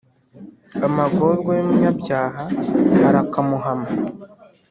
amagorwa 0.87 1.51
y’umunyabyaha 1.57 2.43
arakamuhama. 3.07 3.89